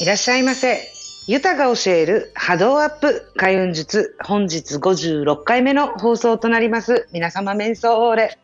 [0.00, 0.92] いらっしゃいませ。
[1.26, 7.08] ユタが教える波動アップ開運術本日56回目の放送となります。
[7.12, 8.38] 皆様メンソーレ。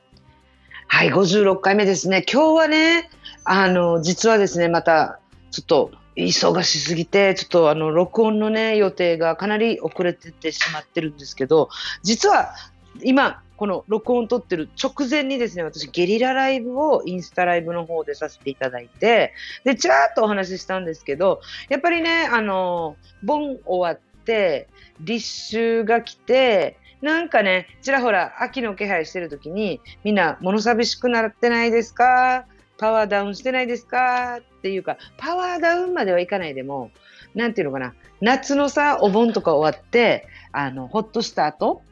[0.89, 2.25] はい、56回目ですね。
[2.31, 3.09] 今日はね、
[3.45, 5.21] あの、実はですね、また、
[5.53, 11.69] ちょっと、忙しすぎて、ちょっとあの、録音のね、予定がかなり遅れててしまってるんですけど、
[12.03, 12.53] 実は、
[13.01, 19.33] 今、この録音撮ってる直前にですね、私ゲリラライブをインスタライブの方でさせていただいて、
[19.65, 24.69] で、ちらっとお話ししたんですけど、やっぱりね、あの、盆終わって、
[25.01, 32.47] 立秋が来て、なんかね、ちらほら秋の気配してる時に、みんな物寂しくなってないですか？
[32.79, 34.39] パワーダウンしてないですか？
[34.41, 36.91] っていうか、パワーダウンまではいかないでも、
[37.35, 41.83] なんていうのかな、夏のさ、お盆とか終わって、あの、ほっとした後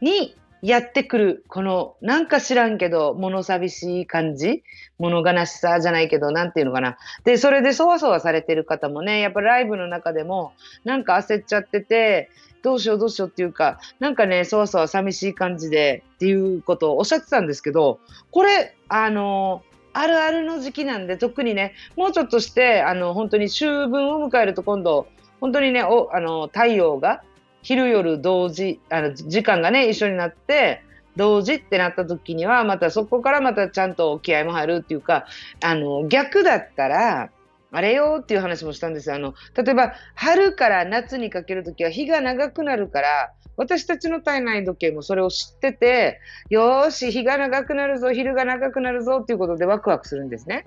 [0.00, 4.62] に、やってくる、この、なんか知らんけど、物寂しい感じ？
[4.98, 6.98] 物悲しさじゃないけど、なんていうのかな？
[7.24, 10.52] で、それでそわそわされてる方もね、やっぱライブの中でも、
[10.84, 12.30] なんか焦っちゃってて、
[12.62, 17.98] どうしようどうしようっていうか、なんかね、そわそわ寂しい感じでっていうことをおっしゃってたんですけど、
[18.30, 25.08] これ、あのあるあるの時期なんで、特にね、もうちょっとして、あの、本当に秋分を迎えると今度、
[25.40, 27.24] 本当にね、おあの太陽が
[27.62, 30.82] 昼夜同時、あの、時間がね、一緒になって、
[31.16, 35.26] 同時ってなった時には、またそこからまたちゃんと気合も入るっていうか、
[35.62, 37.30] あの、逆だったら、
[37.74, 39.14] あれよっていう話もしたんですよ。
[39.14, 50.66] あの、例えば、春から夏にかけるときは日が長くなるから、私たちの体内時計もそれを知ってて、よーし、日が長くなるぞ、昼が長くなるぞっていうことでワクワクするんですね。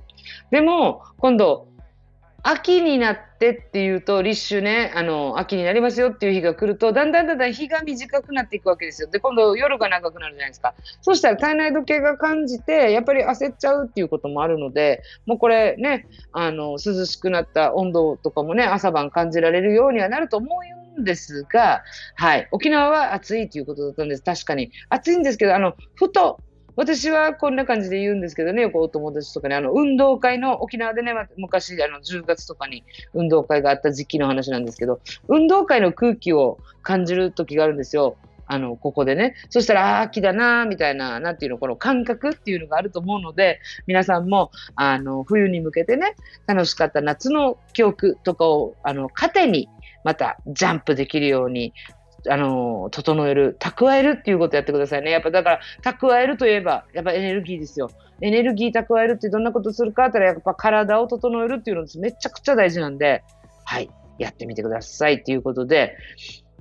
[0.52, 1.68] でも、今度、
[2.48, 9.10] 秋になってっていうと、立秋ね、あの、秋になりますよっていう日が来ると、だんだんだんだん日が短くなっていくわけですよ。
[9.10, 10.76] で、今度夜が長くなるじゃないですか。
[11.02, 20.48] そしたら体内時計が感じて、やっぱり焦っちゃうっていうこともあるので、もうこれね、あの、涼しくなった温度とかもね、朝晩感じられるようにはなると思
[20.98, 21.81] うんですが、
[22.14, 22.48] はい。
[22.52, 24.24] 沖縄は暑いということだったんです。
[24.24, 24.72] 確かに。
[24.90, 26.40] 暑いんですけど、あの、ふと、
[26.75, 38.18] 私はこんな感じで言うんですけどね、こうお友達とかね、あの、運動会の、沖縄でね、昔、あの、10月とかに運動会があった時期の話なんですけど、運動会の空気を感じる時があるんですよ。
[38.47, 39.36] あの、ここでね。
[39.50, 46.16] そしたら、あー秋だなみたいな、なんていうの、この感覚っていうのがあると思うので、皆さんも、あの、冬に向けてね、
[46.46, 49.68] 楽しかった夏の記憶とかを、あの、糧に、
[50.03, 51.74] また、ジャンプできるように、
[52.30, 55.12] あの、整える、蓄えるっていうことやってくださいね。
[55.12, 57.90] やっぱだから、蓄えるといえば、やっぱエネルギーですよ。
[58.22, 63.24] エネルギー蓄えるってどんなことするかって言ったら、やっぱ体を整えるっていうのめちゃくちゃ大事なんで、
[63.66, 65.16] はい、やってみてください。
[65.16, 65.97] っていうことで、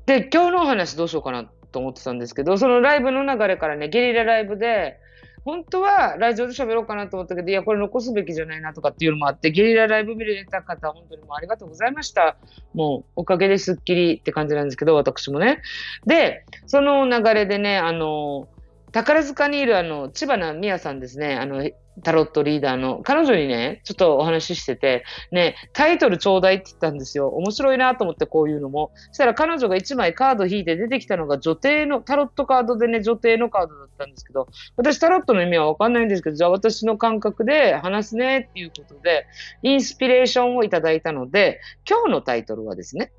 [0.06, 4.98] で、今日のお話どうしようかなと思ってたんですけど、そのライブの流れからね、ゲリラライブで、
[5.44, 12.36] 本当はラジオで喋ろうかなと思ったけど、いや、これ残すべきじゃないなとかっていうのもあって、ゲリラライブ見れた方、本当にもうありがとうございました。
[12.72, 15.60] もう、おかげですっきりって感じなんですけど、私もね。
[16.06, 18.48] で、その流れでね、あの、
[18.94, 21.68] 宝塚にいるあの、千葉なみやさんですね、あの、
[22.04, 27.26] タロットリーダーの、彼女にね、ちょっとお話ししてて、ね、タイトルちょうだいって言ったんですよ。
[27.30, 28.92] 面白いなと思ってこういうのも。
[29.08, 34.46] そしたら彼女が1枚カード引いて出てきたのが女帝の、タロットカードでね、女帝のカードだったんですけど、
[34.76, 39.26] 私タロットの意味はわかんないんですけど、じゃあ私の感覚で話すねっていうことで、
[39.64, 43.10] インスピレーションをいただいたので、今日のタイトルはですね、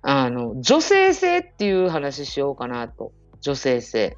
[0.00, 3.12] あの、女性性っていう話しようかなと。
[3.42, 4.16] 女性性。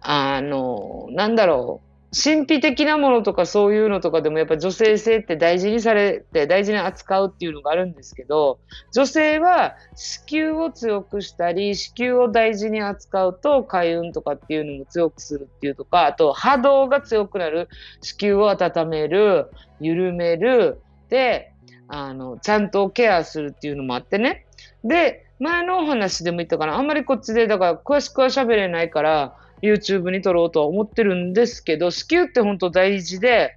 [0.00, 1.88] あの、なんだろう。
[2.16, 8.58] 神秘的なものとかそういうのとかでもやっぱ女性性って大事にされて大事に扱うっていうのがあるんですけど
[8.94, 17.68] 女性は子宮を強くしたり子宮を大事に扱うと開運とかっていうのも強くするっていうとかあと波動が強くなる
[18.00, 20.80] 子宮を温める緩める
[21.10, 21.52] で
[21.88, 24.46] あのちゃんとケアするっていうのもあってね
[24.82, 33.56] で前のお話でも言ったかなあんまりこっちでだから詳しくは喋れないから YouTube に撮ろうとは思ってるんですけど、子宮って本当大事で、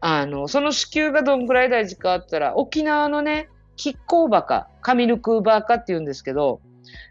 [0.00, 3.48] あの、その子宮がどんぐらい大事かあったら、沖縄のね、
[3.82, 6.60] 亀甲バカ、カミヌクーバーカって言うんですけど、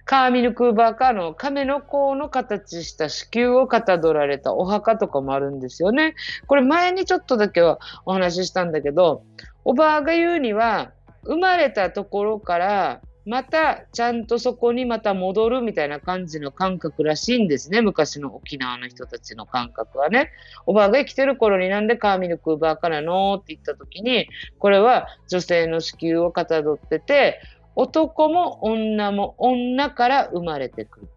[0.05, 6.15] カーミヌクーバーカの亀の甲の形した子宮をかたどられたお墓とかもあるんですよね。
[6.47, 9.23] これ前にちょっとだけはお話ししたんだけど、
[9.63, 10.91] おばあが言うには、
[11.23, 17.83] 生まれたところからまたちゃんとそこにまた戻るみたいな感じの感覚らしいんですね。
[17.83, 20.31] 昔の沖縄の人たちの感覚はね。
[20.65, 24.27] おばあが生きてる頃になんでカーミルクーバーからのって言った時に、
[24.57, 27.39] これは女性の子宮をかたどってて、
[27.75, 31.07] 男も女も女から生まれてくる。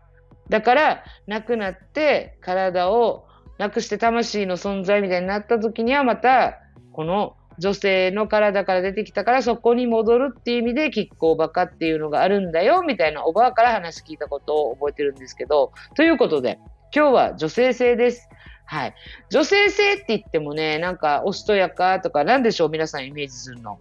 [0.50, 3.26] だから、亡くなって体を
[3.56, 6.58] なくして魂の存在みたいになった時にはまた、
[6.92, 16.58] この女性の体から出てきたからそこに戻るっていう意味で亀甲バカっていうのがあるんだよみたいなおばあから話聞いたことを覚えてるんですけど、ということで
[16.94, 18.28] 今日は女性性です。
[18.64, 18.94] はい。
[19.30, 23.78] 女性性って言ってもね、なんかおしとやかとかなんでしょう皆さんイメージするの。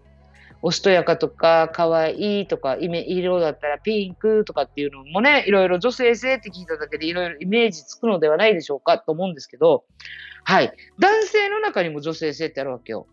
[0.63, 9.85] おしとやかとか、かわいいとか、色だったらピンクとかっていうのもね、いろいろ女性性って聞いただけでいろいろイメージつくのではないでしょうかと思うんですけど、
[10.43, 10.71] はい。
[10.99, 13.07] 男性の中にも女性性ってあるわけよ。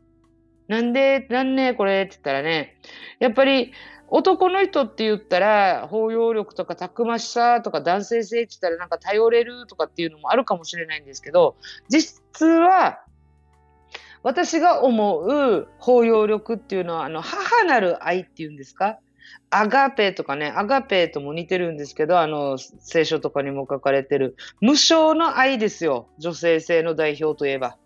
[0.68, 2.76] なんで、なんね、これって言ったらね、
[3.18, 3.72] やっぱり
[4.08, 11.56] 男の人って言ったら、包容力とかたくましさとか男性性って言ったらなんか頼れるとかっていうのもあるかもしれないんですけど、
[11.88, 13.00] 実は
[14.22, 18.98] 私が思う包容力っていうのは、あの、母なる愛っていうんですか？
[19.50, 26.08] アガペとかね、アガペとも似てるんですけど、あの、聖書とかにも書かれてる、無償の愛ですよ。
[26.18, 27.76] 女性性の代表といえば。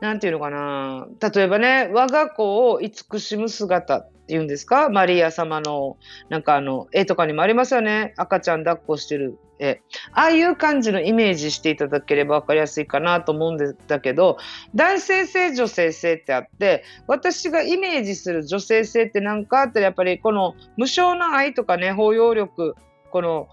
[0.00, 1.06] なんていうのかな。
[1.32, 4.88] 例えばね、我が子を慈しむ姿っていうんですか？
[4.88, 5.96] マリア様の、
[6.28, 8.14] なんかあの、絵とかにもありますよね。
[8.16, 9.82] 赤ちゃん抱っこしてるえ
[10.12, 14.38] ああいう感じのイメージしていただければ分かりやすいかなと思うんだけど
[14.74, 22.74] 男性性女性性ってあって私がイメージする女性性って何かあったらやっぱりこの無償の愛とかね包容力
[23.10, 23.48] この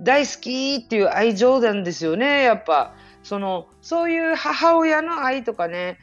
[0.00, 2.94] 大好きっていう愛情なんですよねやっぱ
[3.26, 5.98] そのそういう母親の愛とかね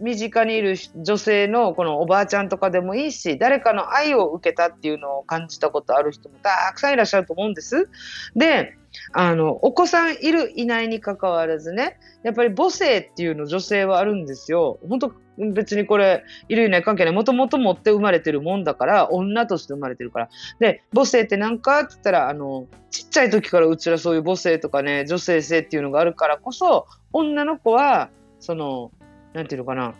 [0.00, 7.88] 身近にいる女性のこのおばあちゃんとかでもいいし誰かの愛を受けたっていうのを感じたことある人もたくさんいらっしゃると思うんです。
[8.36, 8.76] で
[9.12, 14.78] あのお子さんいるいないにかかわらずねやっぱり母性っていうの女性はあるんですよ。
[14.88, 28.90] 本当別にこれいるいない関係ないもともと持って生まれてるもんだから女として生まれてるからで母性って何かって言ったらあのちっちゃい時からうちらそういう母性とかね女性性っていうのがあるからこそ女の子はその
[29.32, 29.94] なんていうのかな、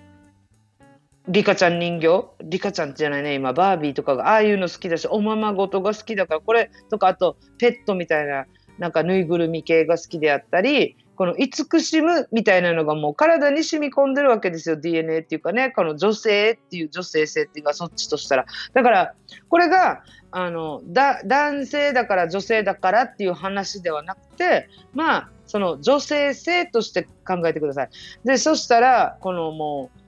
[1.29, 2.25] リカちゃん人形？
[2.43, 8.47] リカちゃんじゃないね、今、バービーとかが、ああいうの好きだし、おままごとが好きだから、これとか、あと、ペットみたいな、
[8.79, 18.47] なんかぬいぐるみ系が好きであったり、この慈しむみたいなのがもう体に染み込んでるわけですよ、DNA っていうかね、この女性っていう女性性っていうか、そっちとしたら。
[18.73, 19.15] だから、
[19.49, 27.89] これが、あのだ男性だから女性だからっていう話ではなくて、まあ、その女性性として考えてください。
[28.25, 29.99] で、そしたら、このもう、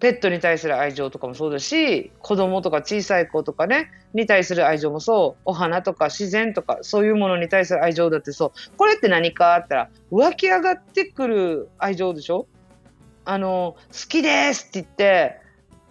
[0.00, 8.76] ペットに対する愛情とかもそうですし、子供とか小さい子とかね、に対する愛情もそう、お花とか自然とか、そういうものに対する愛情だってそう。
[8.76, 12.46] これって何かあったら、湧き上がってくる愛情でしょ？
[13.24, 15.40] あの、好きですって言って、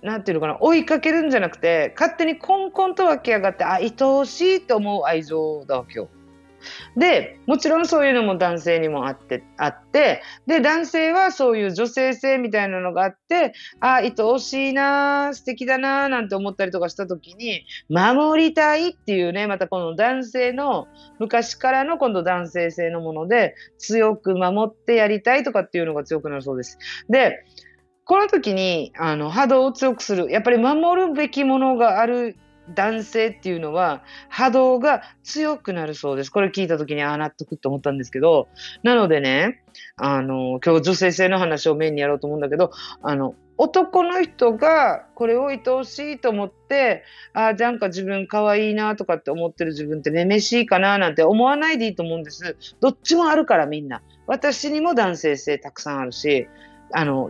[0.03, 6.09] なんていうのかな、追いかけるんじゃなくて、勝手にコンコンと湧き上がって、あ、愛おしいと思う愛情だわけよ。
[6.97, 20.87] で、もちろんそういうのも男性にもあって、あって、で、男性はそういう女性性みたいなのがあって、ああ、愛おしいな、素敵だな、なんて思ったりとかした時に、守りたいっていうね、またこの男性の、
[21.19, 26.77] 昔からの今度男性性のもので、強く守ってやりたいとかっていうのが強くなるそうです。
[27.09, 27.45] で、
[28.05, 32.35] この時にあの波動を強くするやっぱり守るべきものがある
[32.69, 36.29] 男性っていうのは波動が強くなるそうです。
[36.29, 38.47] これ聞いた時にああ納得って思ったんですけど、
[38.83, 39.63] なのでね、
[39.97, 42.71] あの、今日女性性の話をメインにやろうと思うんだけど、
[43.01, 52.57] あの、男の人がこれを愛おしいと思って、ああ、なんか自分可愛いなとかって思ってる自分ってめめしいかななんて思わないでいいと思うんです。
[52.79, 54.01] どっちもあるからみんな。
[54.25, 56.47] 私にも男性性たくさんあるし、
[56.91, 57.29] あの、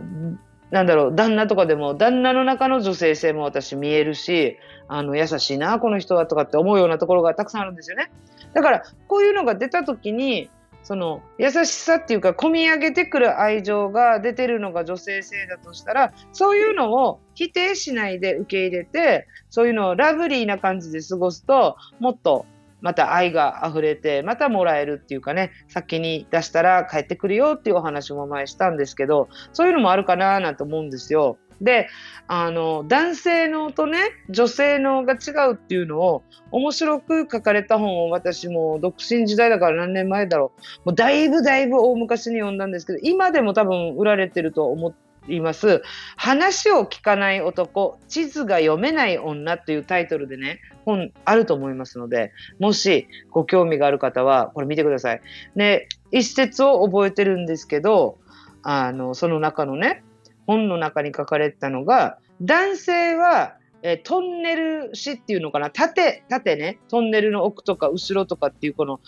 [0.74, 8.10] なんだろう、旦那とかでも、旦那の中の女性性も私見えるし、あの、優しいな、この人はとかって思うようなところがたくさんあるんですよね。
[8.54, 10.50] だから、こういうのが出た時に、
[10.82, 22.44] その優しさっていうか込み上げてくる愛情が出てるのが女性性だとしたらそういうのを否定しないで受け入れてそういうのをラブリーな感じで過ごすともっと
[22.84, 31.38] また愛が溢れて、またもらえるっていうかね、先に出したら帰ってくるよっていうお話も前したんですけど、そういうのもあるかななんて思うんですよ。
[31.62, 31.88] で、
[32.26, 33.98] あの、男性のとね、
[34.28, 40.52] 女性のが違うっていうのを面白く書かれた本を私も独身時代だから何年前だろ
[40.84, 40.88] う。
[40.88, 45.82] もうだいぶだいぶ大昔に読んだんですけど、今でも多分売られてると思っています。
[46.16, 55.20] 話を聞かない男、地図が読めない女というタイトルでね、本あると思いますので、もしご興味がある方は、これ見てください。
[55.54, 58.18] ね、一節を覚えてるんですけど、
[58.62, 60.02] あの、その中のね、
[60.46, 69.00] 本の中に書かれたのが、男性は、えトンネル詩っていうのかな縦、縦ね、トンネルの奥とか後ろとかっていうこの、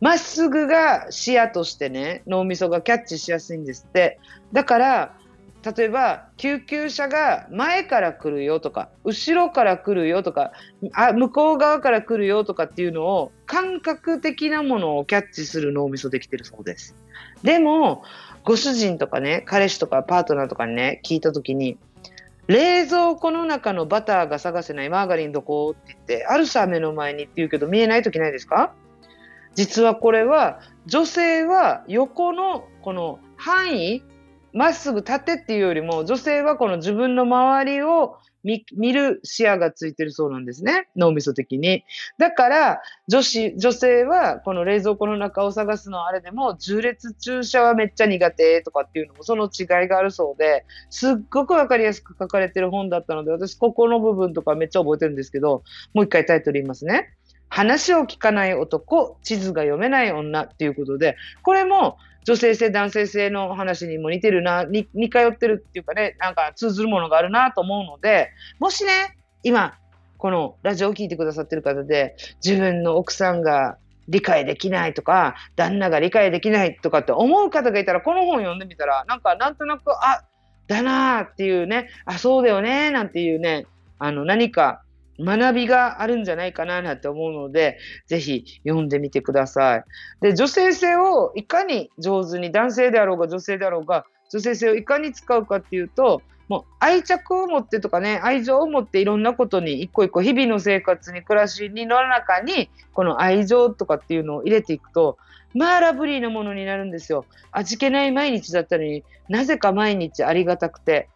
[0.00, 4.18] まっすぐが視野としてね、脳みそがキャッチしやすいんですって。
[4.52, 5.16] だから、
[5.64, 10.52] 例えば救急車が前から来るよとか後ろから来るよとか
[10.92, 16.96] あ向こう側から来るよとかっていうのを感覚的なものをキャッチする脳みそできてるそうです。
[17.44, 18.02] でも
[18.44, 21.78] ご主人とかね彼氏とかパートナーとかにね聞いた時に
[22.48, 28.74] 冷蔵庫の中のバターが探せないマーガリンどこって言ってあるさ目の前にって言うけど見えない時ないですか？
[29.54, 34.02] 実はこれは女性は横のこの範囲
[34.52, 40.88] まっすぐ立てっていうよりも、女性はこの自分の周りを見る視野がついてるそうなんですね。
[40.96, 41.84] 脳みそ的に。
[42.18, 55.62] だから、女子、女性はこの冷蔵庫の中を探すのあれでも、重列注射はめっちゃ苦手とかっていうのもその違いがあるそうで、すっごくわかりやすく書かれてる本だったので、私ここの部分とかめっちゃ覚えてるんですけど、
[55.94, 57.14] もう一回タイトル言いますね。
[57.48, 69.74] 話を聞かない男、地図が読めない女っていうことで、これも女性性、男性性の話にも似てるな、似通ってるっていうかね、なんか通ずるものがあるなと思うので、もしね、今、
[70.18, 72.14] このラジオを聴いてくださってる方で、
[72.44, 73.76] 自分の奥さんが
[74.08, 80.24] 理解できないとか、旦那が理解できないとかって思う方がいたら、この本読んでみたら、なんかなんとなく、あ、
[80.68, 83.66] だなーっていうね、あ、そうだよねなんていうね、
[83.98, 84.82] あの、何か
[85.18, 89.84] 学びがあるんじゃないかななんて思うので、ぜひ読んでみてください。
[90.20, 105.18] で、女性性をいかに上手に、男性であろうが女性であろうが、女性性をいかに使うかっていうと、もう愛着を持ってとかね、愛情を持っていろんなことに一個一個日々の生活に暮らしにの中にこの愛情とかっていうのを入れていくと、
[105.54, 107.26] まあラブリーなものになるんですよ。
[107.52, 111.08] 味気ない毎日だったのになぜか毎日ありがたくて、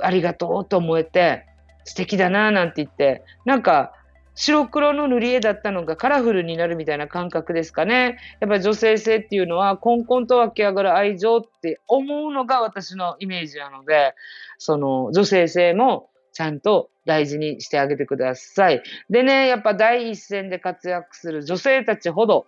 [0.00, 1.47] ありがとうと思えて、
[1.88, 3.94] 素敵だななんて言って、なんか
[4.34, 8.18] 白黒の塗り絵だったのがカラフルになるみたいな感覚ですかね。
[8.40, 14.14] やっぱ女性性っていうのは、コンコンと湧き上がる愛情って思うのが私のイメージなので、
[14.58, 18.82] その女性性もちゃんと大事にしてあげてください。
[19.10, 22.46] でね、やっぱ第一線で活躍する女性たちほど、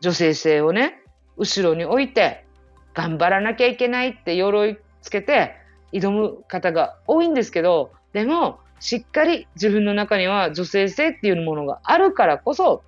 [0.00, 1.00] 女性性をね、
[1.36, 2.44] 後ろに置いて、
[2.94, 5.54] 頑張らなきゃいけないって鎧つけて
[5.92, 12.82] 挑む方が多いんですけど、でも、しっかり自分の中には女性性っていうものがあるからこそ、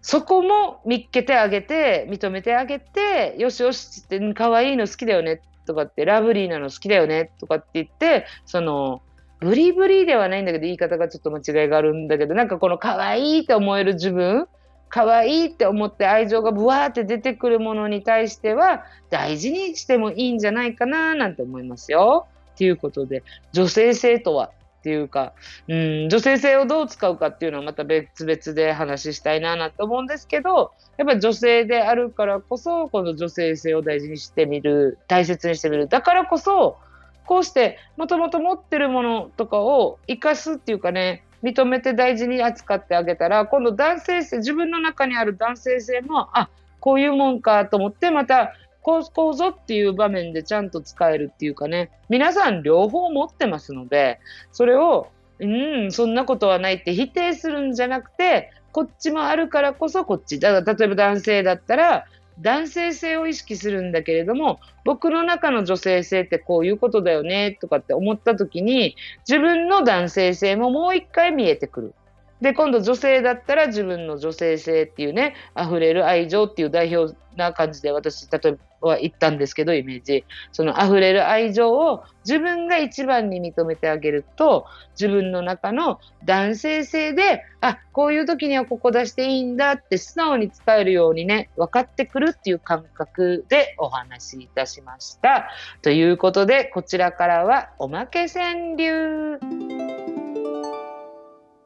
[0.00, 9.02] そこも見っけてあげて、認めてあげて、よしよしって、可愛いの好きだよねとかって、ラブリーなの好きだよねとかって言って、その、
[9.40, 14.46] ブリブリではないんだけど、言い方がちょっと間違いがあるんだけど、なんかこの可愛いって思える自分、
[14.88, 22.28] 可愛いって思って愛情がブワーって出てくるものに対しては、大事にしてもいいんじゃないかななんて思いますよ。
[22.58, 23.22] ていうことで、
[23.52, 24.50] 女性性とは
[24.80, 25.32] っていうか、
[25.68, 35.88] うん、女性性をどう使うかっていうのはまた別々で話したいななんて思うんですけど、やっぱ女性であるからこそ、この女性性を大事にしてみる、大切にしてみる。
[35.88, 36.78] だからこそ、
[37.26, 46.48] こうしてもともと持ってるものとかを生かすっていうかね、認めて大事に扱ってあげたら、今度男性性、自分の中にある男性性も、あ、
[46.80, 48.54] こういうもんかと思って、また
[48.88, 54.18] こうこうぞっていう場面でちゃんと使えるっていうかね、皆さん両方持ってますので、
[54.50, 55.08] それを、
[55.40, 60.40] うん、そんなことはないって否定するんじゃなくて、こっちもあるからこそこっち。
[60.40, 62.06] だから例えば男性だったら、
[62.40, 68.96] 男性性を意識するんだけれども、僕の中の女性性ってこういうことだよねとかって思った時に、
[69.28, 71.94] 自分の男性性ももう一回見えてくる。
[72.40, 80.24] で、今度女性だったら自分の女性性っていうね、溢れる愛情っていう代表な感じで私、例えば言ったんですけど、イメージ。
[80.52, 95.48] その溢れる愛情を自分が一番に認めてあげると、自分の中の男性性で、あ、こういう時にはここ出していいんだって素直に使えるようにね、分かってくるっていう感覚でお話しいたしました。
[95.82, 100.07] ということで、こちらからはおまけ川柳。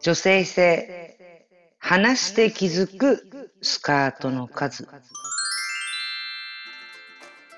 [0.02, 1.16] 女性性、
[1.78, 4.88] 話して気づくスカートの数。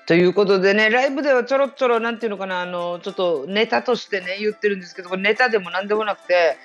[0.05, 6.57] ということでね、ライブではちょろちょろ、なんていうのかな、あの、ちょっとネタとしてね、言ってるんですけど、これネタでも何でもなくて、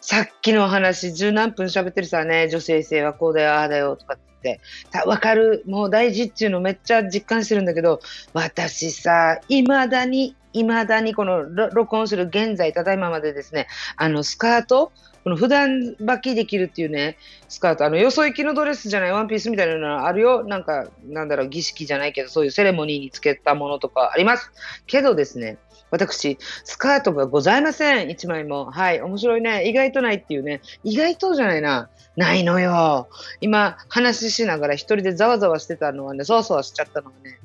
[0.00, 4.27] さっきの話、十何分喋ってるさね、女性性はこうだよ、ああだよ、とかって。
[4.38, 4.60] って
[5.06, 8.00] わかる、もう大事っていうのめっちゃ実感してるんだけど、
[8.32, 14.92] 私さ、未だに未だにこの録音する現在、ただいままでですね、あの、スカート、
[15.24, 17.18] この普段履きできるっていうね、
[17.48, 20.44] スカート、あの、よそ行きのドレスじゃないワンピースみたいなのあるよ。
[20.44, 24.50] なんか、なんだろう、儀式じゃないけど、そういうセレモニーにつけたものとかあります。
[24.86, 25.58] けどですね、
[25.90, 28.10] 私、スカートがございません。
[28.10, 28.70] 一枚も。
[28.70, 29.00] はい。
[29.00, 29.68] 面白いね。
[29.68, 30.60] 意外とないっていうね。
[30.84, 31.88] 意外とじゃないな。
[32.16, 33.08] ないのよ。
[33.40, 37.38] 今、話ししながら一人でざわざわしてたのはね、そわそわしちゃったのはね、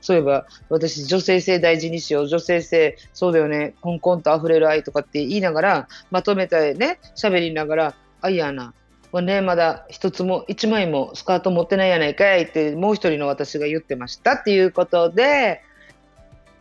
[0.00, 8.74] そういえば私女性性大事にしよう、女性性、そうだよね、コンコンと溢れる愛とかって言いながら、まとめてね、喋りながら、あ、いやな、
[9.12, 15.62] これね、まだ一つも、一枚もスカート持ってないやないかいって、もう一人の私が言ってましたっていうことで、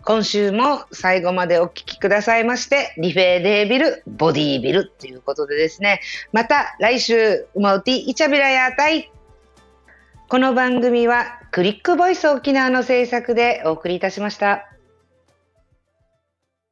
[0.07, 5.99] 今週も最後までお聞きくださいまして、リフェーデービル、ボディービルということでですね、
[6.31, 9.11] また来週、ウマウティイチャビラヤータイ。
[10.29, 14.76] この番組はクリックボイス沖縄の制作でお送りいたしました。